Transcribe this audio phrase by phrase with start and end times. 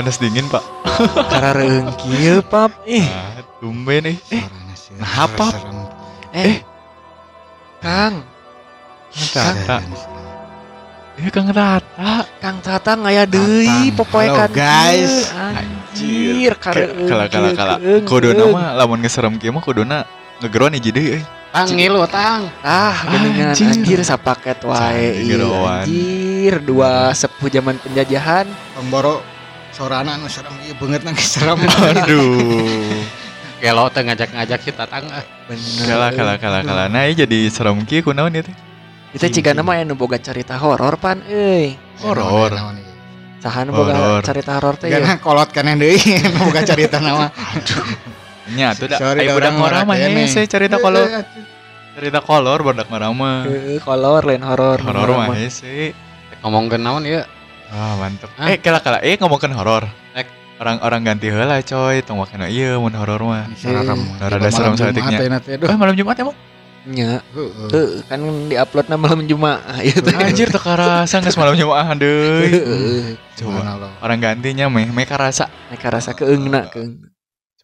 [0.00, 0.64] Panas dingin, Pak.
[1.28, 2.72] Karareung kieu pap.
[2.88, 4.16] Ih, Ah, tumben nih.
[4.32, 4.48] Eh,
[4.96, 5.52] nah apa?
[5.52, 5.76] serem.
[6.32, 6.64] eh.
[7.84, 8.24] Kang,
[9.12, 9.84] Tata.
[11.20, 12.24] Eh, Kang Tata.
[12.40, 12.64] Kang
[13.28, 13.92] deui Tatang.
[13.92, 14.48] popoe Halo, kan.
[14.56, 15.28] guys.
[15.36, 16.56] Anjir.
[16.56, 17.74] Kala kala kala.
[18.48, 18.56] keung.
[18.56, 20.08] mah lamun geserem kieu mah kuduna
[20.40, 21.22] ngegeron hiji deui euy.
[21.52, 22.48] Tang ngilu tang.
[22.64, 23.68] Ah, geningan Anjir.
[23.68, 25.28] anjir, sapaket wae.
[25.28, 25.44] Iya,
[25.84, 28.48] anjir, dua sepuh zaman penjajahan.
[28.72, 29.20] Pemboro
[29.74, 31.58] sorana anu serem ieu beungeut nang serem.
[32.04, 33.02] Aduh.
[33.62, 35.24] Gelo teh ngajak-ngajak si tatang ah.
[35.44, 35.84] Bener.
[35.84, 36.84] Kala kala kala kala.
[36.88, 38.56] Nah, ieu jadi serem kieu kunaon ieu teh?
[39.10, 41.76] Kita ciga nama anu boga cerita horor pan euy.
[42.00, 42.50] Horor.
[42.54, 42.88] Naon ieu?
[43.40, 44.22] Saha nu boga Horor.
[44.24, 45.00] cerita horor teh ya?
[45.00, 45.98] Karena kolot kana deui
[46.40, 47.28] boga carita nama.
[48.56, 48.96] Nya tuh da.
[48.98, 50.24] Da, budak urang ngora mah kene.
[50.24, 51.04] hese cerita kolor.
[51.96, 53.44] Cerita kolor budak ngora mah.
[53.44, 54.80] Heeh, kolor lain horor.
[54.80, 55.92] Horor mah hese.
[56.40, 57.20] Ngomongkeun naon ieu?
[57.70, 58.30] Ah, mantep.
[58.34, 58.50] Hah?
[58.50, 58.98] Eh, kala kala.
[59.00, 59.86] Eh, ngomongkeun horor.
[60.60, 63.48] Orang-orang ganti heula coy, tong wakena ieu mun horor mah.
[63.56, 63.96] Serem.
[64.20, 65.40] Rada serem saeutiknya.
[65.40, 65.72] Aduh.
[65.72, 66.36] Eh, malam Jumat emang?
[66.84, 67.68] Nya, Heeh.
[67.72, 70.12] heeh, kan di-upload na malam Jumaah ieu teh.
[70.16, 72.52] Anjir teu karasa geus malam Jumat deui.
[72.52, 73.00] Heeh.
[73.40, 73.88] Coba.
[74.04, 75.48] Orang gantinya meh meh karasa.
[75.72, 77.08] Nek rasa keungna keung.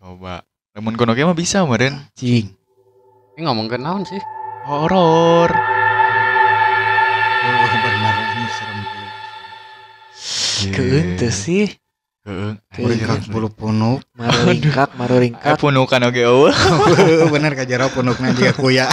[0.01, 0.41] Coba.
[0.73, 2.01] Lamun kono mah bisa meureun.
[2.17, 2.49] Cing.
[3.37, 4.21] Ini ngomongkeun naon sih?
[4.65, 5.76] Horor.
[10.73, 11.71] Keung teu sih.
[13.57, 14.03] Punuk.
[14.19, 15.57] Maru ringkak, maru Eh, ringkak.
[15.63, 16.51] punukan oge eueuh.
[17.35, 18.91] Bener kajara punukna dia kuya.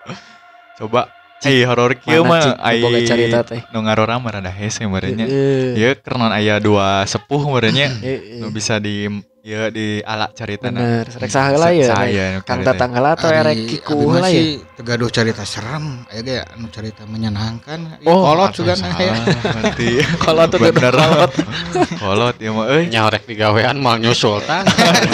[0.78, 1.10] Coba.
[1.44, 3.60] Eh, horor kieu mah ai carita teh.
[3.68, 5.28] nu ngarora mah rada hese meureunnya.
[5.76, 7.92] Ieu karena aya dua sepuh meureunnya
[8.40, 9.10] nu bisa di
[9.44, 10.80] ieu di ala caritana.
[10.80, 11.92] Bener, rek saha heula ya.
[11.92, 12.64] Saya nu Kang.
[12.64, 14.56] Tatang heula atau erek kiku heula ya.
[14.80, 16.08] Tegaduh cerita serem.
[16.08, 18.00] Aya ge anu cerita menyenangkan.
[18.08, 19.12] Oh, kolot juga nah ya.
[19.20, 21.32] Berarti Kolot tuh bener kolot.
[22.02, 22.88] kolot ya mah euy.
[22.88, 24.64] Nyaorek di gawean mal nyusul tang.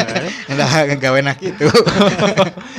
[0.55, 1.67] Udah gaweana kitu.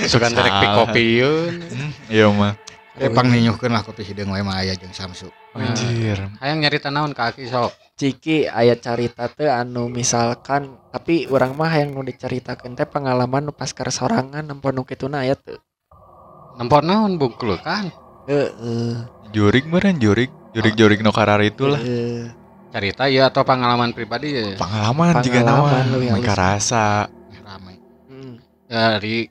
[0.08, 0.88] Sugan rek pi Salah.
[0.88, 1.54] kopieun.
[1.68, 2.56] Hmm, Iya mah.
[2.96, 5.28] Eh pang ninyuhkeun lah kopi hideung wae mah aya jeung Samsu.
[5.52, 6.18] Anjir.
[6.40, 7.76] Hayang nyarita naon ka Aki sok.
[8.00, 13.54] Ciki ayat carita teh anu misalkan tapi orang mah yang nu diceritakeun teh pengalaman nu
[13.54, 15.60] pas sorangan nempon nu kituna aya teu.
[16.56, 17.92] Nempot naon bungkul kan?
[18.32, 19.06] Heeh.
[19.36, 20.32] Jurig meureun jurig.
[20.52, 21.80] Jurig-jurig nu karar itulah.
[21.80, 22.32] heeh.
[22.72, 24.56] Cerita ya atau pengalaman pribadi ya?
[24.56, 25.92] Pengalaman juga Pengalaman nama.
[25.92, 27.12] lu yang Mereka rasa.
[27.44, 27.76] Ramai.
[28.08, 28.40] Hmm.
[28.72, 29.28] Dari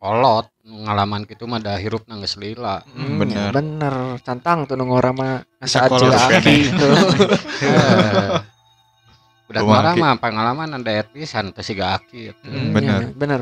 [0.00, 2.84] kolot ngalaman gitu mah dah hirup nangis lila.
[2.84, 3.50] Hmm, Hmm, bener.
[3.50, 6.38] bener cantang tuh nu ngora mah Bisa saat kolot juga kene.
[6.38, 6.92] aki tuh.
[7.64, 8.30] Eh,
[9.48, 12.20] Udah marah mah pengalaman anda etnisan teh siga Aki.
[12.28, 12.44] gitu.
[12.44, 13.00] Hmm, bener.
[13.00, 13.40] Iya, bener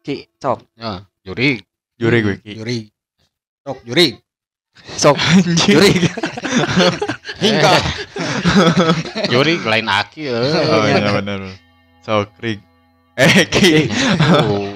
[0.00, 1.58] Ki sok Ya, juri
[1.94, 2.52] Jurig gue ki.
[2.56, 2.78] Juri.
[3.60, 4.06] Sok juri.
[4.94, 5.18] sok
[5.60, 5.92] juri
[7.42, 7.72] Hingga.
[9.32, 10.92] juri lain Aki Oh eh.
[10.92, 11.40] iya bener.
[12.00, 12.62] So Krig.
[13.14, 13.90] Eh ki.
[14.40, 14.70] Oh,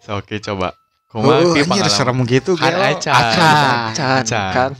[0.00, 0.74] So Ki coba.
[1.06, 3.14] Kumaha Oh, anjir serem gitu Kan acan.
[3.14, 3.76] Acan.
[3.94, 4.50] can Acan.
[4.52, 4.72] kang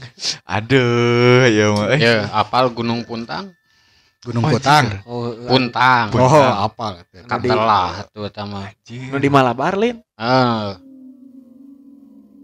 [0.43, 1.85] Aduh, ya mah.
[1.95, 3.55] Eh, Ya, apal Gunung Puntang?
[4.19, 4.85] Gunung Oh, Putang.
[5.07, 6.05] oh eh, Puntang.
[6.11, 6.51] Puntang.
[6.51, 6.99] Oh, apal.
[7.31, 8.67] Kan Di- telah tuh tama.
[8.91, 10.75] nu di Malabar lin Ah.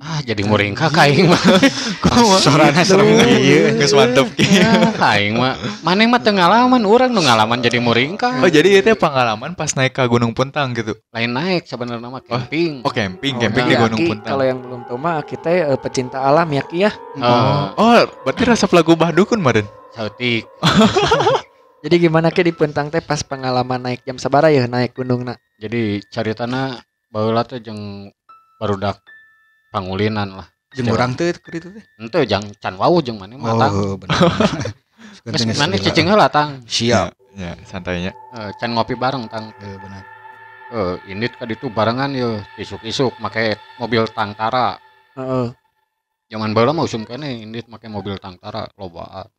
[0.03, 1.39] Ah, jadi muring ka kaing mah.
[2.43, 3.79] Sorana serem Iya, kieu.
[3.79, 4.27] geus mantep.
[4.51, 5.55] Ya, kaing mah.
[5.79, 8.43] Maneh mah teu ngalaman, urang nu ngalaman jadi muring ka.
[8.43, 10.91] Oh jadi itu pengalaman pas naik ke Gunung Puntang gitu.
[11.09, 12.83] Lain naik sebenarnya mah camping.
[12.83, 14.31] Oh camping, Oh, camping di Gunung Ki, Puntang.
[14.35, 18.43] kalau yang belum tahu mah kita eh, pecinta alam ya Ki ya Oh, Oh, berarti
[18.43, 19.63] rasa pelagu Bahdukun meren.
[19.95, 20.43] sautik.
[21.83, 25.39] jadi gimana Ki di Puntang teh pas pengalaman naik jam sabara ya naik gunung nak
[25.57, 28.11] Jadi caritana baheula teh jeung
[28.59, 28.99] barudak
[29.73, 30.47] pangulinan lah.
[30.77, 31.85] Jeung urang teu keur itu teh.
[31.97, 33.73] Henteu jang can wau jeung maneh mah tang.
[33.73, 34.13] Oh, bener.
[35.25, 36.61] Geus maneh cicing heula tang.
[36.69, 37.17] Siap.
[37.33, 38.13] Ya, santainya.
[38.13, 39.49] Eh, can ngopi bareng tang.
[39.57, 40.03] Eh, bener.
[40.73, 44.77] Eh, indit ka ditu barengan ye isuk-isuk make mobil tangtara.
[45.17, 45.49] Heeh.
[46.29, 49.29] Zaman baheula mah usum kene indit make mobil tangtara lobaan.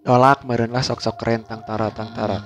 [0.00, 2.40] tolak meureun lah sok-sok keren tang tara tang tara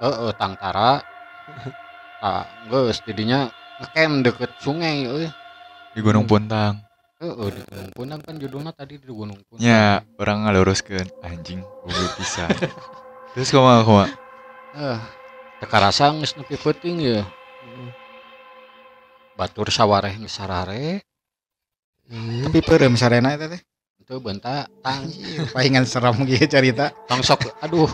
[0.00, 1.00] Heeh, tangtara.
[2.20, 3.48] Ah, geus didinya
[3.80, 5.32] ngecamp deket sungai euy.
[5.90, 6.32] Di Gunung Hmm.
[6.32, 6.74] Puntang.
[7.20, 9.60] Heeh, di Gunung Puntang kan judulnya tadi di Gunung Puntang.
[9.60, 12.46] Ya, orang ngaluruskeun anjing goblok bisa.
[13.32, 14.06] Terus kumaha kumaha?
[14.72, 14.98] Eh,
[15.58, 17.22] teka rasa geus nepi peuting ya.
[19.34, 21.00] Batur sawareh geus sarare,
[22.10, 23.62] Tapi peureum sarena eta teh.
[24.00, 26.90] itu bentak tang Anjir, palingan serem gitu cerita.
[27.06, 27.86] tong sok aduh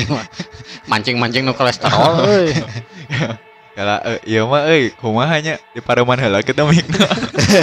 [0.90, 2.48] mancing-mancing nu kolesterol euy.
[3.74, 7.10] Kala eh, ieu mah euy, kumaha nya di pareman heula kita mikna.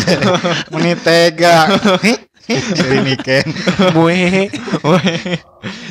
[0.76, 1.72] Meni tega.
[2.52, 3.48] Dari Niken
[3.96, 4.52] Mue.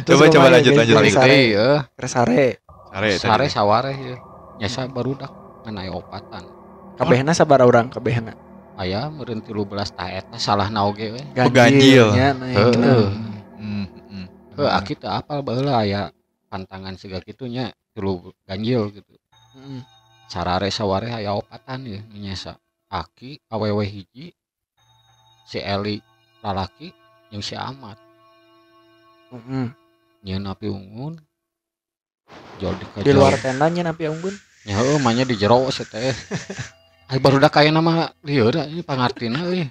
[0.05, 1.41] coba coba lanjut lanjut balik Sare.
[1.57, 1.69] ya
[2.05, 2.59] sare
[3.17, 3.49] sare tadi.
[3.49, 4.17] saware ya
[4.61, 5.31] nyasa barudak
[5.65, 6.45] ngan aya opatan
[7.01, 8.37] Kabehna sabar orang kabehna.
[8.77, 12.13] aya meureun 13 ta eta salah naoge we ganjil.
[12.13, 13.09] Heeh.
[14.61, 16.13] Aki teu apal baheula aya
[16.53, 19.17] pantangan siga kitunya tilu ganjil gitu
[19.57, 19.81] Heeh.
[20.31, 22.55] Sarare saware aya opatan ya nyasa
[22.87, 24.31] aki awewe hiji
[25.43, 25.99] si Eli
[26.39, 26.95] lalaki
[27.35, 27.99] yang si Amat
[29.35, 29.67] Heeh.
[30.23, 31.19] nyeun api ungun
[32.63, 34.35] jual di Di luar tenda nya napi unggun.
[34.63, 36.15] ya manya di jero si teh
[37.11, 39.67] Ay baru dah kaya nama lieur da ini pangartina euy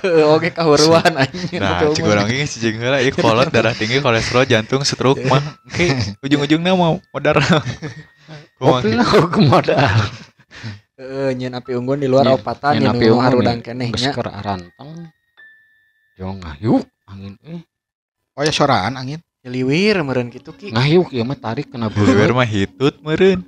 [0.00, 1.58] Heeh, oge kahuruan anjing.
[1.62, 5.22] Nah, napi cik orang ini si jeung heula ieu kolot darah tinggi kolesterol jantung stroke
[5.26, 5.38] mah.
[5.70, 5.90] Oke,
[6.22, 7.38] ujung-ujungnya mau modar.
[8.30, 8.88] Gitu?
[8.94, 9.98] lah ke modal
[11.00, 13.64] Heeh, nyeun api unggun di luar opatan nyeun nya api unggun harudang ya.
[13.72, 14.12] keneh geus nya.
[14.12, 14.90] keur aranteng
[16.20, 17.60] yo ngayuk angin eh
[18.36, 20.68] oh ya soraan angin Liwir meureun kitu ki.
[20.68, 23.40] ngayuk ieu mah tarik kena Liwer beureut mah hitut meureun.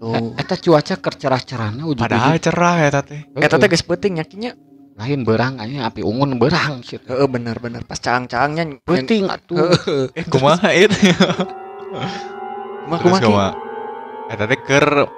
[0.00, 0.34] Tuh.
[0.34, 3.22] eta cuaca keur cerah-cerahna ujung Padahal cerah ya teh.
[3.38, 4.52] Eta teh geus peuting nya kinya.
[4.98, 8.84] lain berang aya api ungun berang sih Heeh, bener-bener pas caang-caangnya.
[8.84, 9.70] penting atuh.
[10.18, 10.92] Eh kumaha itu?
[12.84, 13.48] Kumaha kumaha?
[14.30, 15.10] Eta teh keur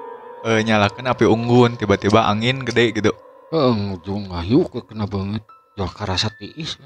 [0.49, 3.13] eh, nyalakeun api unggun tiba-tiba angin gede gitu.
[3.53, 5.45] Heeh, ujung ngayuk ke kena banget.
[5.77, 6.81] Jual karasa tiis.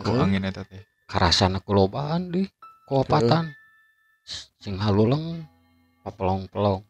[0.00, 0.24] Ku Heeh.
[0.24, 0.80] angin eta teh.
[1.08, 2.44] karasana kulobaan di
[2.84, 3.48] kuopatan
[4.60, 5.40] sing haluleng
[6.04, 6.84] papelong-pelong.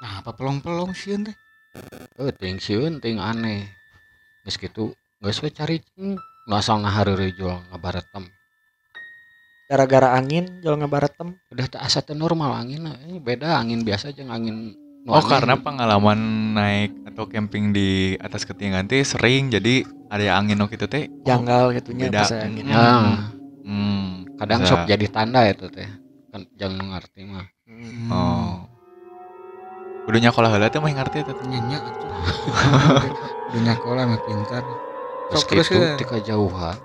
[0.00, 1.36] Nah apa pelong-pelong sih teh
[2.20, 3.68] eh ting sieun ting aneh.
[4.44, 6.16] Geus kitu geus we cari cing.
[6.48, 8.26] Nu asal ngahareureuy jual ngabaretem
[9.66, 11.38] Gara-gara angin jual ngabaretem.
[11.48, 15.26] udah tak asa normal angin ini beda angin biasa jeung angin Oh aneh.
[15.26, 16.18] karena pengalaman
[16.54, 21.10] naik atau camping di atas ketinggian teh sering jadi ada angin no gitu teh.
[21.22, 22.22] Janggal gitunya beda.
[22.38, 22.64] angin.
[22.64, 24.26] Nah, Hmm.
[24.36, 24.74] kadang bisa.
[24.74, 25.86] sok jadi tanda itu teh
[26.28, 28.10] kan jangan ngerti mah Hmm.
[28.10, 28.54] Oh.
[30.04, 31.46] Udah nyakola heula teh mah ngarti eta teh.
[31.46, 32.10] nyanyi atuh
[33.48, 34.62] udah nyakola mah pintar
[35.30, 35.94] terus Sok terus ya.
[35.94, 36.78] di kejauhan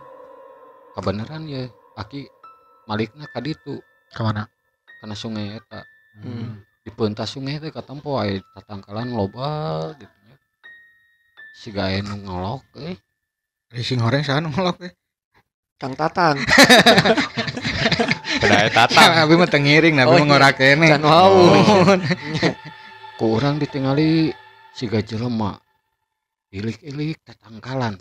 [0.93, 2.25] kebenaran ya aki
[2.87, 3.77] malikna ka ditu.
[4.15, 4.47] Ke mana
[4.97, 5.85] karena sungai eta.
[6.17, 6.65] Hmm.
[6.81, 10.35] di pentas sungai teh katempo aya tatangkalan loba gitu nya.
[11.53, 12.97] Si gawe nu ngelok eh.
[13.69, 14.93] Racing horeng sana ngelok teh
[15.77, 16.41] Kang Tatang.
[18.41, 19.11] Eta tatang.
[19.21, 20.29] abi mah tengiring nabi Oh, mah iya.
[20.31, 21.53] ngorak kene Can wau.
[23.21, 24.33] ku urang ditingali
[24.73, 25.53] si jelema
[26.49, 27.99] ilik-ilik tatangkalan.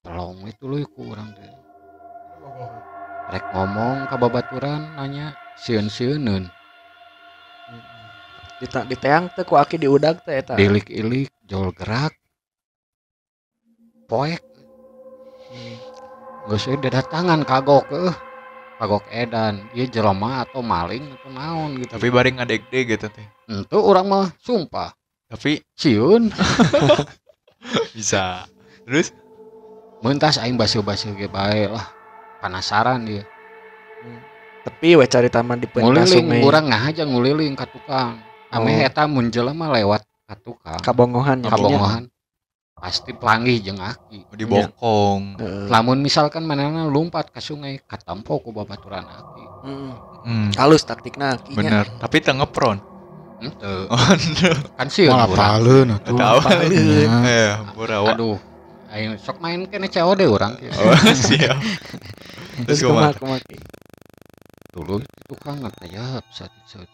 [0.00, 1.52] Pelong itu loh ku urang teh
[3.30, 6.50] rek ngomong ka babaturan nanya sieun-sieunun
[8.60, 10.52] Di di teang teh ku aki diudag teh eta.
[10.52, 12.12] dilik-ilik jol gerak.
[14.04, 14.42] Poek.
[16.44, 18.12] Geus we datangan kagok eh
[18.76, 19.64] kagok edan.
[19.72, 21.96] Ieu jelema atau maling atau naon gitu.
[21.96, 23.24] Tapi bari ngadegde gitu teh.
[23.48, 24.92] itu orang mah sumpah.
[25.30, 26.28] Tapi siun.
[27.96, 28.44] Bisa.
[28.84, 29.14] Terus?
[30.04, 31.99] Mentas aing basuh-basuh ge bae lah
[32.40, 33.24] penasaran dia
[34.60, 36.40] Tapi we cari taman di nguliling sungai.
[36.40, 38.86] urang ngahaja nguliling ka tukang ame Oh.
[38.86, 42.04] eta mun jelema lewat ka tukang Kabongohan kabongohan
[42.74, 45.36] pasti pelanggih jeung aki dibokong.
[45.36, 45.64] Heeh.
[45.68, 49.92] lamun misalkan manehna lumpat ke sungai katampo ku babaturan aki Heeh.
[50.20, 51.56] Hmm, Halus taktikna kinya.
[51.56, 51.84] bener.
[51.96, 52.80] Tapi teu ngepron.
[53.38, 53.84] Henteu.
[53.86, 54.52] Oh, no.
[54.74, 56.16] kan sieun malah urang paleun atuh.
[56.66, 57.08] Iya.
[57.22, 58.08] Eh, burawa.
[58.12, 58.36] aduh
[58.90, 60.68] aing sok main kene COD urang kieu.
[60.70, 60.92] Oh,
[61.24, 61.56] siap.
[62.62, 63.20] Terus Terus kumaha kumaha?
[63.38, 63.58] kumaha ki?
[64.70, 66.86] dulu itu tukang ngatayap saat saat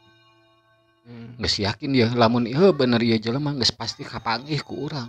[1.02, 1.38] Hmm.
[1.38, 5.06] geus yakin dia lamun ieu bener ieu jelema geus pasti kapanggih ku urang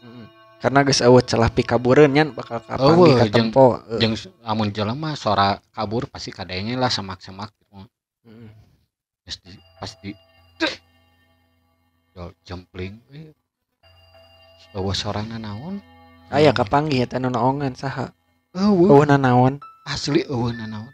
[0.00, 0.24] Heeh.
[0.58, 3.76] Karena geus eueuh celah pikabureun nya bakal kapanggih Eueuh, ka jeung- tempo.
[3.78, 4.00] Heeh.
[4.00, 7.76] jeung lamun jelema sora kabur pasti kadenge lah semak-semak gitu
[8.24, 8.48] Heeh.
[9.22, 10.10] geus di pasti
[12.10, 13.30] Jol jempling we
[14.72, 15.84] eueuh sorana naon
[16.28, 18.16] Aya kapanggih eta nu naongan saha?
[18.52, 19.60] eueuh Eueuh nanaon.
[19.88, 20.92] Asli eueuh naon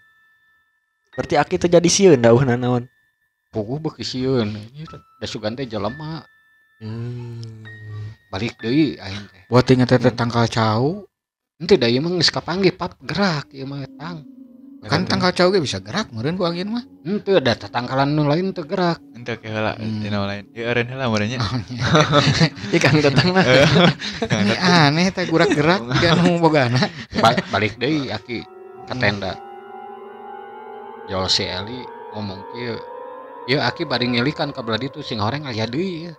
[1.14, 2.86] Berarti aki teh jadi sieun da eueuh nanaon.
[3.54, 4.50] puguh beuki sieun
[5.20, 6.22] da sugan teh jelema
[6.82, 7.38] Hmm.
[8.34, 9.42] balik deui aing teh.
[9.46, 11.06] Buat inget teh tangkal cau.
[11.56, 14.26] Ente da ieu mah geus kapanggih pap gerak ieu mah tang.
[14.84, 16.82] Kan tangkal cau ge bisa gerak meureun ku angin mah.
[17.06, 18.98] Ente ada tatangkalan nu lain teu gerak.
[19.14, 20.02] Ente ke heula Hmm.
[20.02, 20.44] dina lain.
[20.50, 21.38] Ieu eureun heula meureunnya.
[22.76, 23.46] Ikan datang mah.
[24.28, 26.90] Ini aneh teh gurak gerak kan nu bogana.
[27.22, 28.42] Ba balik deui aki
[28.85, 29.33] ka tenda
[31.05, 32.76] Jol si Eli ngomong kieu
[33.45, 36.14] Ieu aki bari ngilikan ka belah ditu sing horeng aya deui ieu.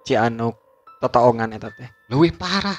[0.00, 0.48] Ci anu
[0.96, 1.88] totoongan eta teh.
[2.08, 2.76] Leuwih parah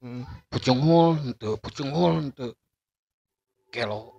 [0.00, 0.24] Hmm.
[0.48, 2.56] pucung hul henteu pucung hul henteu
[3.68, 4.16] kelo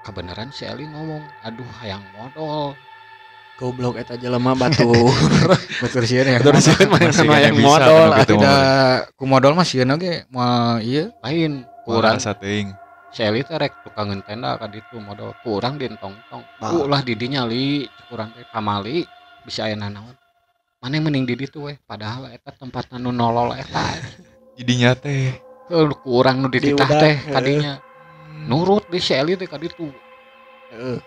[0.00, 2.72] kebenaran si Eli ngomong aduh hayang modal
[3.54, 4.88] Goblok eta jelema batu.
[5.84, 8.08] betul sih ya Betul sih Masih nu yang modal.
[8.08, 8.34] anu gitu.
[8.40, 8.58] tidak
[9.14, 12.16] ku modal mah sieun oge moal ieu lain kurang.
[12.18, 12.72] Sating.
[13.14, 16.74] Si Eli teh rek tukangan tenda ka ditu modal kurang dintong-tong Ah.
[16.74, 19.06] ulah di dinya li kurang teh pamali
[19.44, 20.16] bisa aya nanaon.
[20.82, 21.76] Mana yang mending di ditu weh?
[21.86, 23.84] Padahal eta tempat nu nolol eta.
[24.58, 25.38] Jadinya teh.
[26.04, 27.32] Kurang nu dititah Diudak, teh heuh.
[27.32, 27.74] kadinya.
[28.44, 29.88] nurut di si Eli teh ka ditu
[30.68, 31.00] Heeh.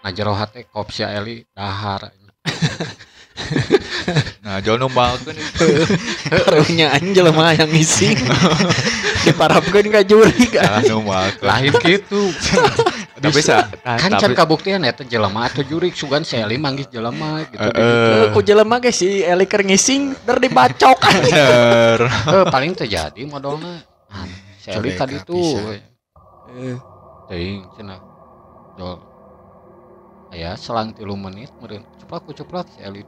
[0.00, 2.12] nah jero hate kop si Eli dahar
[4.44, 5.36] nah jual numbalkeun
[6.30, 8.14] Karunya anjing jelema yang ngisi.
[9.26, 10.90] Diparapkeun ka juri salah kan.
[10.90, 12.22] numbalkeun lain gitu.
[13.20, 17.44] Tapi sa tah, kan can kabuktian eta jelema atau jurik sugan si Eli manggis jelema
[17.44, 20.98] gitu Eh, ku jelema ge si Eli keur ngising der dibacok.
[21.28, 22.00] Bener.
[22.08, 23.84] Eh, paling terjadi modalnya.
[24.08, 24.24] Ah,
[24.56, 25.68] si Eli Codeka tadi tuh.
[26.56, 26.76] Eh,
[27.28, 28.10] ting cenah
[30.30, 33.02] aya selang tilu menit meureun ceplak ku ceplak si Eli.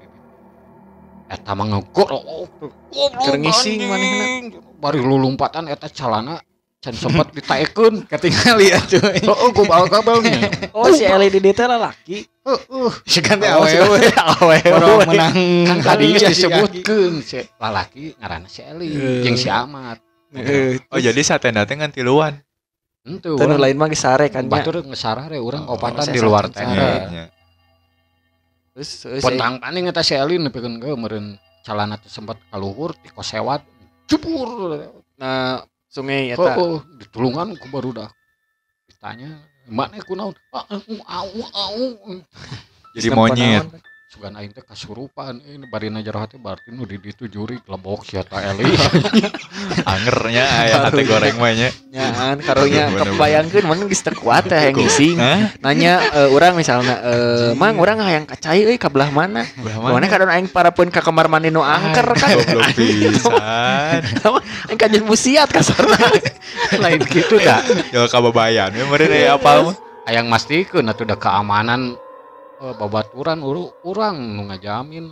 [1.33, 2.23] Eta mah ngegorok
[2.93, 4.27] Keur ngising manehna.
[4.77, 6.37] bari lulumpatan eta calana
[6.79, 12.27] can sempat ditaekeun ketinggali atuh heeh bawa kabelnya Oh si Eli di dieu teh lalaki.
[12.27, 13.99] heeh segan teh Oh, awewe.
[14.13, 14.59] awewe.
[14.69, 18.91] Orang menang kan tadi Iya, disebutkeun si lalaki ngaranna si Eli
[19.23, 20.03] jeung si Amat
[20.87, 22.37] oh jadi satenda teh ngan tiluan
[23.03, 26.19] Itu Teu nu orang lain mah ge sare kan batur ngesarare urang Oh, opatan di
[26.19, 27.27] luar tenda.
[28.73, 33.61] Pentang paning eta si Eli nepikeun ge meureun calana teh sempat kaluhur ti kos sewat
[34.09, 34.81] jebur.
[35.21, 35.61] nah
[35.93, 36.53] sungai Oh, eta.
[36.57, 38.09] oh, ditulungan ku barudak.
[38.89, 41.85] Ditanya, "Mana kunaon?" "Ah, au au au."
[42.97, 43.69] jadi monyet?
[44.13, 48.21] Sugan aing teh kasurupan, ini barina jero hati berarti nu di ditu juri lebok si
[48.21, 48.69] eta Eli.
[49.89, 54.77] angernya aya hati goreng mah nya Nyaan karunya kebayangkeun mun geus teu kuat teh yang
[54.77, 55.17] ngising.
[55.17, 55.57] Hah?
[55.65, 59.49] Nanya eh, urang misalnya eh mang urang hayang kacai euy ka belah mana?
[59.81, 62.37] Mana kadon aing parapeun ka kamar mandi nu angker kan.
[62.37, 63.33] goblok pisan
[64.69, 65.97] Aing ka jeung musiat kasarna.
[66.85, 67.65] Lain gitu dah.
[67.97, 71.97] ya kababayan meureun aya apal mah Hayang mastikeun atuh da keamanan
[72.63, 75.11] eh, babaturan uru urang nu ngajamin.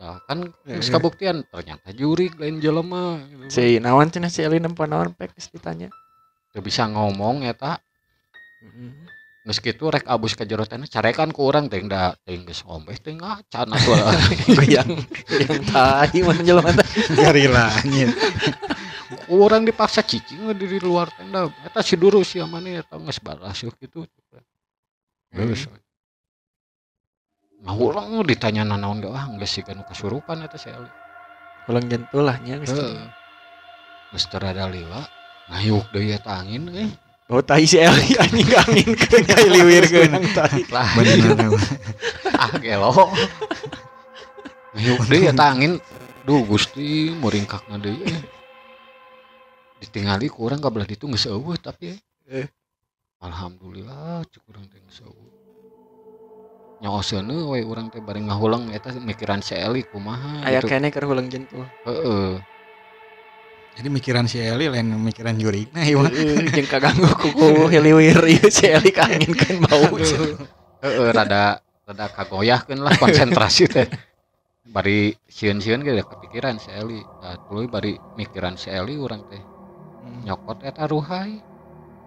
[0.00, 0.96] Nah, kan geus Heeh.
[0.96, 3.20] kabuktian ternyata juri lain jelema.
[3.52, 5.92] Si naon cenah si Eli nempo naon pek geus ditanya.
[6.56, 7.76] Teu bisa ngomong eta.
[9.44, 12.96] Geus kitu rek abus ka jero teh carekan ku urang teh da teh geus ombeh
[12.96, 13.96] teh ngacan atuh.
[14.56, 16.88] Goyang goyang tai mana jelema teh.
[17.20, 18.08] garila anjir
[19.28, 21.44] Urang dipaksa cicing di luar tenda.
[21.60, 24.08] Eta si duru sia mane eta geus balas kitu.
[25.36, 25.68] Geus.
[27.60, 30.88] Nah, urang ditanya nanaon ge ah geus sih kanu kasurupan eta si Eli.
[31.68, 32.72] Ulang jentul lah nya geus.
[32.72, 33.04] Heeh.
[34.16, 35.04] Geus teu rada lila.
[35.52, 36.88] Ngayuk deui eta angin eh.
[37.28, 40.64] Oh tai si Eli anjing angin keun liwirkeun tai.
[40.74, 41.36] Lah bener
[42.32, 43.12] ah gelo.
[44.72, 45.76] Ngayuk deui eta angin.
[46.24, 48.08] Duh Gusti muringkakna deui.
[48.08, 48.24] eh.
[49.84, 52.00] Ditingali ku urang ka belah ditu geus eueuh tapi eh.
[52.40, 52.48] Eh.
[53.20, 55.39] Alhamdulillah cuk urang teh geus eueuh.
[56.80, 60.72] Nyaoseun we urang teh bari ngahulang eta mikiran si Eli kumaha Aya gitu.
[60.72, 61.68] kene keur ulang jentul.
[61.84, 62.40] Heeh.
[63.76, 66.02] jadi mikiran si Eli lain mikiran jurik nah iya
[66.50, 69.92] jeung kaganggu kuku hiliwir ieu si Eli kaanginkeun bau.
[70.80, 73.86] Heeh rada rada kagoyahkeun lah konsentrasi teh.
[74.70, 77.04] Bari sieun-sieun ge kepikiran si Eli.
[77.20, 79.42] Nah, tuluy bari mikiran si Eli urang teh.
[80.24, 81.44] Nyokot eta ruhai.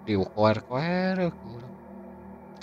[0.03, 1.32] Dikoer-koer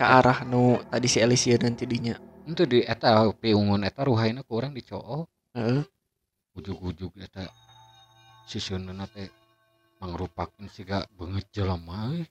[0.00, 2.16] Ka arah nu tadi si Eli sieun nanti dinya.
[2.49, 5.28] Itu di eta piungun eta ruhaina ku urang dicoo.
[5.52, 5.85] Heeh.
[6.57, 7.45] Ujug-ujug eta
[8.49, 9.28] sisieunna teh
[10.00, 12.25] mangrupakeun siga beungeut jelema we.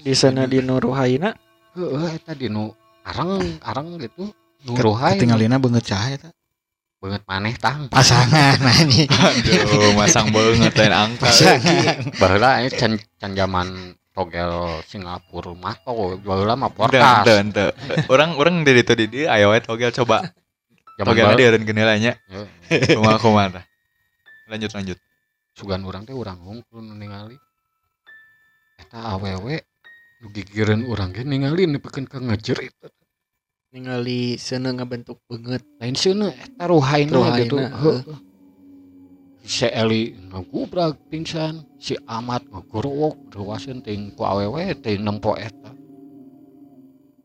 [0.00, 1.36] Di sana di Nuruhaina
[1.76, 2.72] Heeh eta di nu
[3.04, 4.32] arang arang gitu.
[4.64, 6.30] Nu Ket- ruhai ketinggalina beungeut cahaya eta
[6.96, 7.92] beungeut maneh tang.
[7.92, 15.76] pasangan anjing aduh masang banget lain angka pasangan aya can can zaman togel Singapura mah
[16.24, 17.28] baheula mah Ente, porkas.
[17.28, 17.64] ente, ente.
[18.08, 20.24] Orang orang dari itu di dia, ayo we togel coba.
[20.96, 22.16] Togel dia dan genelanya.
[22.32, 22.48] Heeh.
[22.96, 23.64] Kumaha kumaha tah.
[24.48, 24.98] Lanjut lanjut.
[25.56, 27.36] sugan urang teh urang hungkul ningali.
[28.76, 29.56] Eta awewe
[30.20, 32.72] nu gigireun urang ge ningali nepikeun ka ngejerit.
[33.72, 35.64] ningali seuneu ngabentuk beungeut.
[35.80, 37.56] Lain seuneu eta Ruhaina, gitu.
[37.56, 38.00] heeh.
[39.56, 45.72] Si Eli ngagubrak pingsan, si Amat ngagorowok dewaseun teuing ku awewe teuing nempo eta.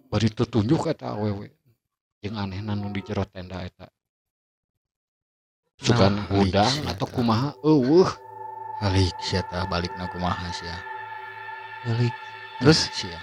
[0.08, 1.52] Bari tutunjuk eta awewe.
[2.24, 3.92] Jeung anehna nu di jero tenda eta.
[5.82, 8.06] sugan Nah, udang iya, atau kumaha eueuh
[8.78, 10.78] balik sia tah balik na kumaha sia
[11.82, 12.14] Balik.
[12.62, 13.18] Terus sia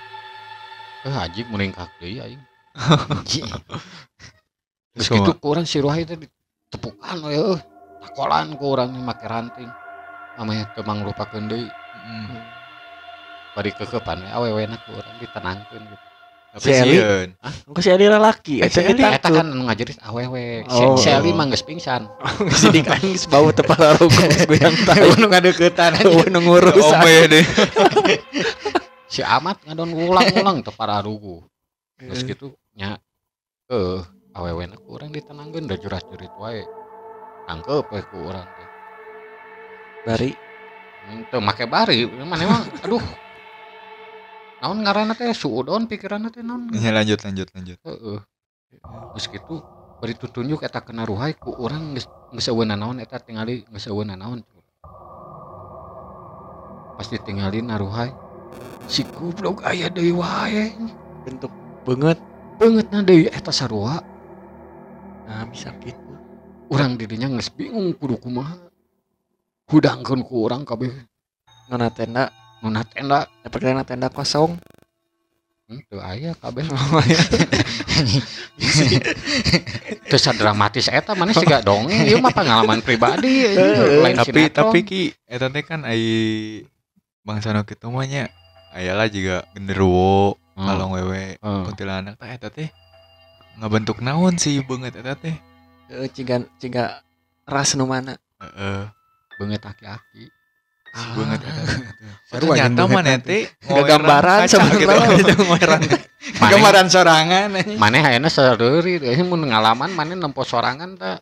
[1.06, 2.42] eh haji meningkat deui aing.
[4.98, 7.62] Terus gitu kurang si Ruhai teh ditepukan eueuh
[8.08, 9.68] takolan ku urang make ranting
[10.40, 12.40] namanya teu mangrupakeun deui Hmm.
[13.52, 16.08] bari kekepan we awewena ku urang ditenangkeun gitu.
[17.68, 20.64] Engko si Adi lelaki, Eh, kita Eta kan ngajerit awewe.
[20.72, 20.96] Oh.
[20.96, 22.08] Si Eli mah geus pingsan.
[22.58, 25.12] sidik kan geus bau teu pararogo geus goyang tai.
[25.20, 26.00] nu ngadeuketan
[26.32, 26.80] nu ngurus.
[26.80, 27.44] Ome deh.
[29.12, 31.44] Si Amat ngadon ulang-ulang teu pararugu.
[32.00, 32.96] Terus gitu nya
[33.68, 34.00] eh
[34.32, 36.64] awewena ku urang ditenangkeun da jurat-jurit wae.
[37.48, 38.68] Tangkep we ku urang teh.
[40.04, 40.30] Bari
[41.32, 43.00] Teu make bari, mana emang aduh.
[44.60, 46.68] Naon ngaranna teh suudon pikiranna teh naon.
[46.76, 47.80] Ya lanjut lanjut lanjut.
[47.80, 48.20] Heeh.
[49.16, 49.64] Terus gitu
[50.04, 54.20] bari tutunjuk eta kena ruhai ku urang geus geus eueuna naon eta tingali geus eueuna
[54.20, 54.44] naon.
[57.00, 58.12] Pas ditinggalin naruhai
[58.84, 60.76] si goblok aya deui wae.
[61.24, 61.52] bentuk
[61.88, 62.20] banget.
[62.60, 64.02] Beungeutna deui eta sarua.
[65.28, 65.72] Nah, bisa
[66.68, 68.56] Urang didinya geus bingung kudu kumaha.
[69.68, 70.88] Hudangkeun ku urang kabeh
[71.68, 72.32] Nona tenda,
[72.64, 74.56] nona tenda dapat kena tenda kosong.
[75.68, 76.64] Hmm, teu aya kabeh.
[80.08, 84.72] Terus dramatis eta mana sih gak dongeng ieu mah pengalaman pribadi lain Tapi sinetron.
[84.72, 86.64] tapi ki eta teh kan ai
[87.20, 88.32] bangsa nu kitu mah nya
[88.72, 91.70] ayalah juga genderuwo Hmm, kalong wewe hmm.
[91.70, 92.66] kuntilanak tah eta teh
[93.62, 95.38] ngabentuk naon sih beungeut eta teh.
[95.88, 97.00] Heeh, ciga ciga
[97.44, 98.14] ras nu mana.
[98.38, 98.84] Heeh.
[99.38, 100.26] beungeut aki-aki.
[100.90, 101.38] Sarua
[102.58, 103.22] jeung Ternyata mana nanti.
[103.22, 104.50] teh Enggak gambaran gitu.
[104.58, 105.80] sebenarnya itu ngoeran.
[106.28, 107.78] Maneh gambaran sorangan anjing.
[107.78, 111.16] maneh ayeuna sadeuri deui mun ngalaman maneh nempo sorangan teh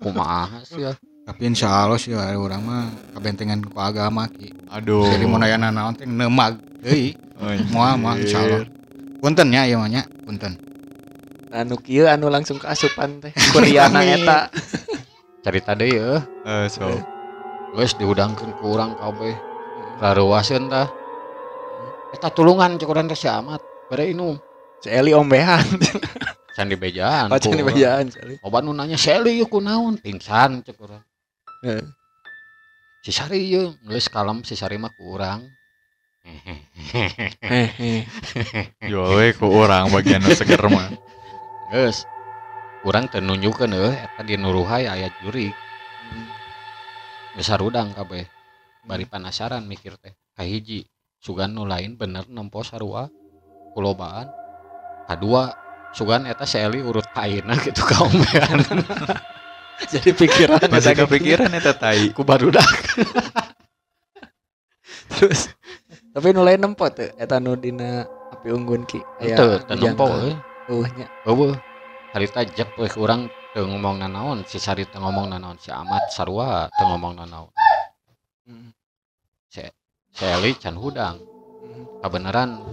[0.00, 0.92] kumaha sih ya.
[1.24, 5.08] tapi insya Allah sih ada orang mah kebentengan ku agama ki Aduh.
[5.12, 7.68] jadi mau nanya naon teh nemag deui Anjir.
[7.68, 8.64] moal moal insya Allah
[9.20, 10.56] punten ya ieu mah nya punten
[11.54, 13.30] Anu kieu anu langsung ke asupan teh.
[13.54, 14.50] Kuriana eta.
[15.46, 16.22] Cerita deui eueuh.
[16.42, 16.90] Eh, so.
[17.78, 19.34] Geus diudangkeun ku urang kabeh.
[20.02, 20.90] Raruaseun tah.
[22.10, 23.62] Eta tulungan cek urang teh si Amat.
[23.86, 24.34] Bare inum.
[24.82, 25.62] Si Eli ombehan.
[26.56, 27.28] Can dibejaan.
[27.28, 27.68] Baca ku di urang.
[27.70, 28.34] bajaan si Eli.
[28.42, 30.02] Obat nu nanya Seli ieu kunaon?
[30.02, 31.04] Pingsan cek urang.
[31.62, 31.84] Heeh.
[33.06, 35.46] Si Sari ieu geus kalem si Sari mah ku urang.
[37.46, 38.02] Hehe.
[38.90, 40.90] Yo ku urang bagian seger mah.
[41.70, 42.06] guys
[42.86, 43.74] kurang tenunjukkan
[44.22, 45.50] diuruhai ayat juri.
[45.50, 46.26] Hmm.
[47.34, 48.22] Besar udang KB
[48.86, 50.86] bari penasaran mikir teh Kahiji
[51.18, 53.10] Sugan nu lain bener nempo sarua
[53.74, 54.30] kulobaan.
[55.10, 55.50] Kadua
[55.90, 58.14] Sugan eta Seli urut Taina gitu kaum
[59.92, 62.14] jadi pikiran masih kepikiran eta tai.
[62.14, 62.64] Ku barudak.
[65.18, 65.50] Terus
[66.14, 69.02] tapi nu lain nempo teh eta nu dina api unggun ki.
[69.26, 70.55] Aya nempo euy.
[70.66, 71.06] Eueuh nya.
[71.22, 71.54] Eueuh.
[72.10, 76.66] Harita jep we urang teu ngomong naon, si Sari teu ngomong naon, si Amat sarua
[76.74, 77.50] teu ngomong naon.
[78.48, 78.70] Mm.
[80.16, 81.22] Si Eli can hudang.
[82.02, 82.64] Kabeneran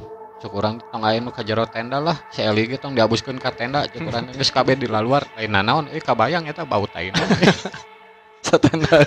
[0.41, 3.53] cuk urang tong aya nu ka jero tenda lah, si Eli ge tong diabuskeun ka
[3.53, 7.19] tenda cuk urang geus kabeh di luar lain naon eh kabayang eta bau taina.
[8.45, 9.05] Satanda.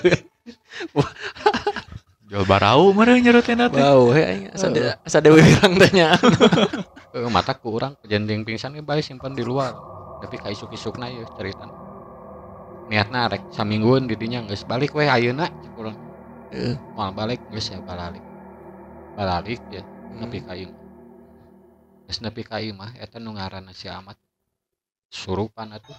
[2.27, 3.81] Jual barau meureun nyerut tenda teh.
[3.83, 6.15] Wow, he asa wirang tanya.
[7.17, 9.73] Heuh mata ku urang kejending pingsan ge bae simpen di luar.
[10.21, 11.65] Tapi ka isuk-isukna ieu carita.
[12.93, 15.97] Niatna rek samingguan di dinya geus balik we ayeuna cuk urang.
[16.53, 16.77] Heeh.
[16.93, 18.21] Mal balik geus ya balik.
[19.17, 19.81] Balik ya
[20.13, 20.69] nepi ka ieu.
[22.05, 24.21] Geus nepi ka ieu mah eta nu ngaranna si Amat.
[25.09, 25.97] Surupan atuh.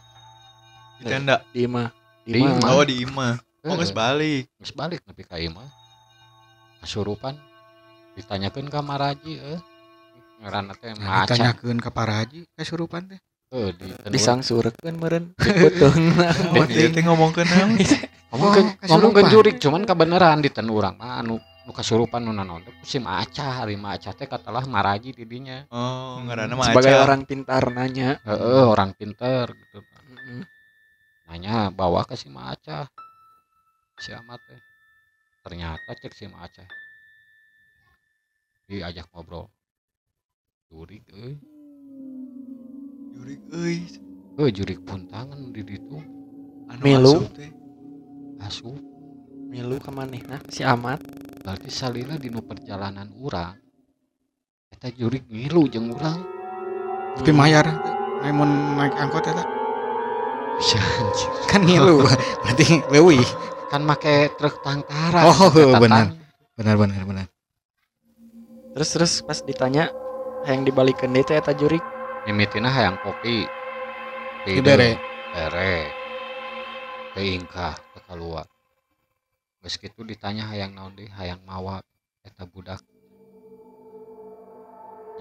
[1.01, 1.41] Di tenda.
[1.49, 1.89] Di mah.
[2.29, 2.61] Di mah.
[2.61, 2.69] imah.
[2.77, 3.41] Oh di imah.
[3.65, 4.45] Oh geus balik.
[4.61, 5.65] Geus balik nepi ka ieu mah.
[6.85, 7.33] Kasurupan
[8.13, 9.57] ditanyakeun ka Maraji eh
[10.37, 11.33] ngaranna teh Nah, maca.
[11.33, 15.31] ditanyakeun ka Paraji kesurupan teh Heuh di Disangsurekeun meureun.
[15.39, 15.95] Dikutung.
[16.51, 17.69] Oh, dia teh ngomongkeun naon?
[18.27, 19.31] ngomongkeun Oh, ngomongkeun kasurupan.
[19.31, 23.63] jurig cuman kebenaran di ten urang mah anu nu kasurupan nu naon teh si maca
[23.63, 25.63] hari maca teh katalah Maraji di dinya.
[25.71, 28.19] Oh, ngaranna mah Sebagai orang pintar nanya.
[28.27, 29.79] Heeh orang pinter gitu.
[31.27, 32.83] Nanya bawa ke si maca.
[33.95, 34.59] Si Amat teh.
[35.39, 36.67] Ternyata cek si maca.
[38.67, 39.47] Diajak ngobrol.
[40.67, 41.39] Jurig euy.
[43.15, 43.77] Jurig euy.
[44.35, 45.97] Heuh jurig puntangan di ditu
[46.67, 47.23] Anu Milu.
[48.43, 48.75] asup
[49.47, 50.99] Milu ke manehna si Amat.
[51.41, 53.55] berarti salila dinu perjalanan urang
[54.67, 56.19] eta jurig ngilu jeung urang
[57.15, 57.95] tapi mayar teh
[58.27, 59.47] Aya mun naik angkot eta
[60.57, 60.81] Bisa.
[61.45, 62.01] Kan ngilu.
[62.41, 63.21] Berarti leuwih.
[63.69, 65.29] Kan make truk tangkara.
[65.29, 66.17] Oh, benar.
[66.57, 67.27] Benar benar benar.
[68.77, 69.89] terus terus pas ditanya
[70.45, 71.81] yang dibalikin teh eta jurik
[72.27, 73.47] Mimitina hayang kopi.
[74.43, 74.99] Di bere.
[75.31, 75.87] Bere.
[77.15, 78.43] Keingkah ke keluar.
[79.63, 81.79] Geus kitu ditanya hayang naon deui, hayang mawa
[82.27, 82.83] eta budak.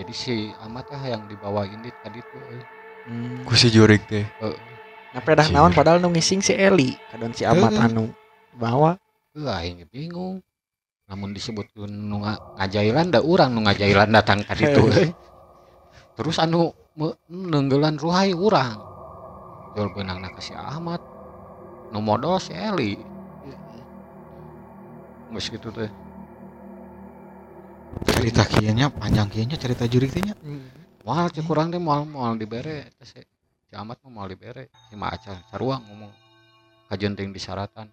[0.03, 0.35] Jadi si
[0.67, 2.43] Amat teh hayang dibawain di tadi tuh.
[2.51, 2.61] euy.
[3.07, 3.47] hmm.
[3.47, 4.59] ku si jurik teh Heeh.
[5.15, 7.87] nah pedah naon padahal nu ngising si Eli kadon si Amat Heeh.
[7.87, 8.11] anu
[8.59, 8.99] bawa
[9.37, 10.43] Euy aing ge bingung.
[11.07, 15.15] Namun disebut nu nga- ngajailan da urang nu ngajailan datang tadi euy.
[16.19, 16.75] Terus anu
[17.31, 18.75] nenggeulan ruhai urang.
[19.77, 20.99] Jual benangna ka si Ahmad.
[21.95, 22.99] Nu modal si Eli.
[25.31, 25.91] Geus gitu teh.
[28.07, 30.35] Cerita kieu nya panjang kieu nya cerita jurik teh nya.
[31.07, 33.23] Moal cek kurang teh moal moal dibere si
[33.69, 34.73] si Ahmad mah moal dibere.
[34.91, 36.11] Si Maacal sarua ngomong
[36.91, 37.87] kajenting disaratan.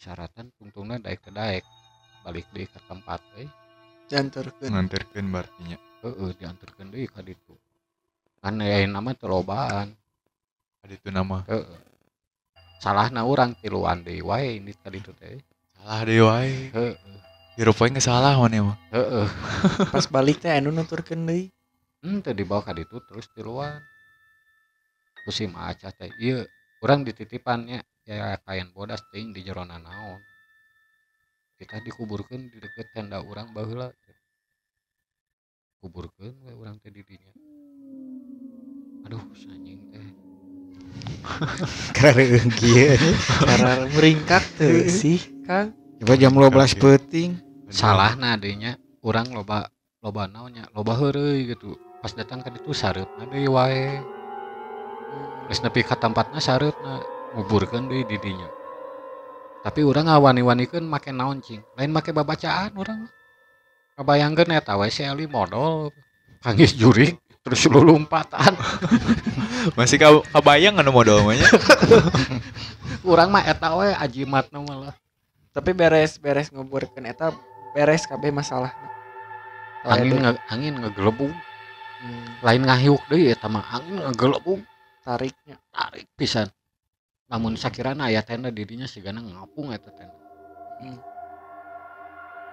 [0.00, 1.62] Syaratan tungtungna daek ke daek.
[2.20, 3.48] Balik deui ke tempat euy.
[4.10, 7.54] janturkeun nganterkeun berarti nya Heeh, diantarkeun deui ka ditu.
[8.40, 9.92] Kan aya nama teu lobaan.
[10.80, 11.80] Adi itu nama Heeh.
[12.80, 15.40] Salahna urang tiluan deui wae ini ka ditu teh.
[15.76, 16.96] salah deh wae Heeh.
[17.60, 19.26] Hirupnya nggak salah mana mah Heeh.
[19.94, 21.52] pas balik teh anu nuturkeun deui
[22.00, 23.76] Henteu dibawa ka ditu terus tiluan.
[25.20, 26.48] Terus si Maaca teh ieu
[26.80, 30.16] urang dititipannya ya kain bodas teuing di jerona naon.
[31.60, 33.92] Kita dikuburkeun di deket tenda urang baheula.
[35.84, 37.32] Kuburkeun we urang teh di dinya.
[39.04, 40.00] Aduh, anjing teh.
[42.00, 42.96] Karena kieu.
[43.44, 47.30] cara meringkak tuh sih Kang Coba jam 12 peuting.
[47.70, 48.74] salah nah adanya
[49.06, 49.70] orang loba
[50.02, 54.02] loba naonnya loba heureuy gitu pas datang ke ditu sareupna deui wae
[55.46, 56.98] geus nepi ka tempatna sareupna
[57.38, 58.50] nguburkeun deui di dinya
[59.60, 61.60] tapi urang ngawani-wanikeun make naon cing?
[61.76, 63.04] Lain make babacaan urang.
[64.00, 65.92] Kabayangkeun eta we si Eli modal
[66.40, 68.56] kangis jurik terus lulumpatan
[69.76, 71.44] masih kau kebayang anu modal mah nya?
[73.10, 74.96] Urang mah eta we ajimatna malah
[75.52, 77.28] tapi beres beres nguburkeun eta
[77.76, 78.72] beres kabeh masalah.
[79.84, 81.32] Angin nge, angin ngegelebung.
[82.00, 84.64] Hmm, lain ngahiuk deui eta mah angin ngegelebung.
[85.04, 85.60] Tariknya.
[85.72, 86.48] Tarik pisan
[87.30, 90.18] namun sakirana aya tenda dirinya sigana ngapung eta tenda.
[90.82, 90.98] Hmm.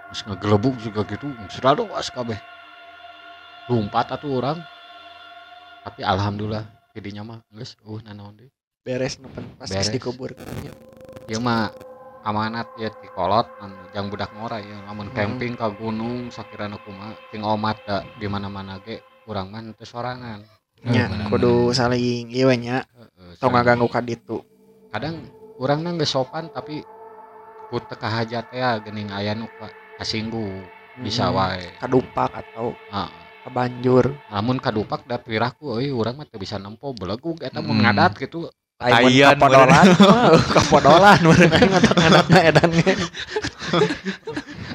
[0.08, 2.38] Terus ngegelebuk juga gitu selalu was kabeh.
[3.68, 4.62] Lompat atuh orang.
[5.84, 6.64] Tapi alhamdulillah
[6.94, 8.54] jadinya mah geus uh nanaon deui.
[8.86, 9.92] Beres nu pen- pas Beres.
[9.92, 10.72] dikuburkeun nya.
[11.28, 11.74] ieu mah
[12.24, 13.50] amanat ya ti kolot
[13.92, 14.78] jang budak ngora ya.
[14.86, 15.18] Lamun Hmm.
[15.18, 20.46] camping ka gunung sakirana kumaha ting omat da di mana-mana ge urang mah teu sorangan.
[20.88, 22.86] Nya bener, kudu saling ieu nya.
[23.42, 24.40] Tong ngaganggu ka ditu
[24.98, 25.16] kadang
[25.58, 26.82] orang nang geus sopan tapi
[27.70, 29.46] ku teu kahajat ya geuning aya nu
[29.96, 30.66] kasinggung
[30.98, 31.78] bisa Hmm, wae.
[31.78, 33.10] kadupak atau Heeh.
[33.46, 34.18] kabanjur.
[34.28, 37.78] Lamun kadupak da pirahku euy urang mah teu bisa nempo belegug eta Hmm.
[37.78, 39.90] ngadat gitu Ayan, kapodolan
[40.54, 42.70] kapodolan aing ngantok ngadatna edan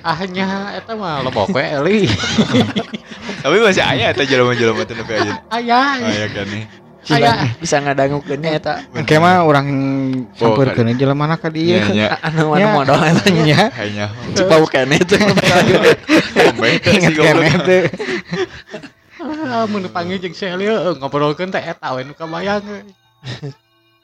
[0.02, 1.98] ahnya eta mah lebok we Eli.
[3.42, 6.26] Tapi masih ayah eta jelema-jelema teh nepi aja aya aya.
[6.34, 6.66] Kan nih
[7.10, 9.66] aya bisa ngadangukeun nya eta Engke mah urang
[10.38, 11.94] sampeurkeun aja jelema mana ka iya dieu.
[11.98, 12.68] nya anu anu Ya.
[12.70, 13.60] modal eta nya Nya.
[13.74, 14.06] kayaknya
[14.38, 15.18] Cepau kene teh
[17.10, 17.82] kene teh.
[19.70, 22.82] Mun panggil jeung si Eli heuh, ngobrolkeun teh eta we nu kabayang euy.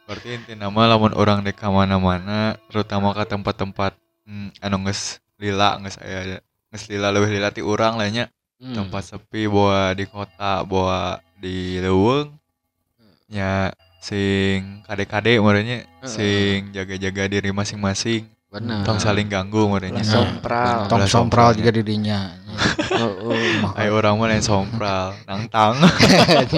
[0.09, 3.93] berarti inti nama lamun orang dek mana-mana terutama ke tempat-tempat
[4.25, 6.41] hmm, anu geus lila geus aya
[6.73, 8.27] geus lila leuwih lila ti urang lah nya
[8.59, 8.75] Hmm.
[8.75, 12.35] tempat sepi bawa di kota bawa di leuweung
[13.29, 16.09] nya sing kade-kade meureunnya Heeh.
[16.09, 18.25] sing jaga-jaga diri masing-masing.
[18.49, 20.89] Bener tong saling ganggu Ulah sompral.
[20.89, 22.33] Tong sompral juga di dinya.
[22.89, 25.13] heeh Ayo orang mah lain sompral.
[25.29, 25.77] Nangtang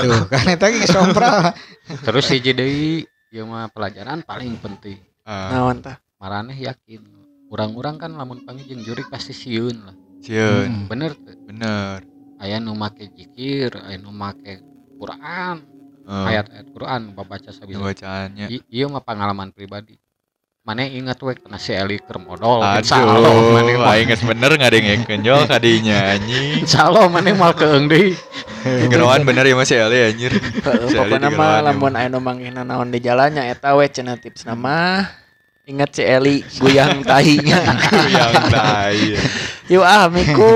[0.00, 1.52] Tuh, kan eta ge sompral.
[2.00, 4.96] terus hiji deui ieu mah pelajaran paling penting.
[5.28, 6.00] Naon tah?
[6.16, 7.04] Maraneh yakin.
[7.52, 9.96] Urang-urang kan lamun panggil jeung jurik pasti sieun lah.
[10.24, 10.88] Cieun Hmm.
[10.88, 11.36] bener teu?
[11.44, 12.00] bener.
[12.40, 14.64] Aya nu make zikir aya nu make
[14.96, 15.60] Quran
[16.08, 18.48] Eh, ayat-ayat Quran babaca sabisa bacaannya.
[18.72, 20.00] Iya mah pengalaman pribadi.
[20.64, 25.24] Mana ingat we kena si Eli keur modal aduh mana mah aing geus bener ngadengekeun
[25.24, 28.16] jol kadinya anjing insyaallah mana mal keung deui.
[29.24, 30.32] Bener ya Mas Eli anjir.
[30.32, 33.88] Heeh, Si Eli pokoknya mah lawan lamun aya nu manggihna naon di jalannya eta we
[33.88, 35.08] cenah tips nama.
[35.68, 37.60] Ingat si Eli guyang tahinya.
[38.08, 39.12] Yang tai.
[39.72, 40.52] yuk ah miku.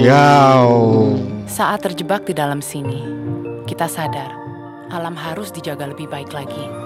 [0.00, 0.72] Yau.
[1.48, 3.00] Saat terjebak di dalam sini,
[3.68, 4.41] kita sadar
[4.92, 6.82] alam harus dijaga lebih baik lagi.